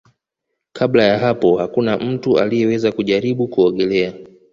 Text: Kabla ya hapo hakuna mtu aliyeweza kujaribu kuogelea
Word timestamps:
Kabla 0.73 1.03
ya 1.03 1.17
hapo 1.19 1.57
hakuna 1.57 1.97
mtu 1.97 2.39
aliyeweza 2.39 2.91
kujaribu 2.91 3.47
kuogelea 3.47 4.13